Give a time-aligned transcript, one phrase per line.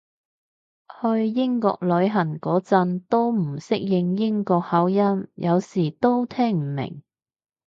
[0.99, 7.03] 去英國旅行嗰陣都唔適應英國口音，有時都聽唔明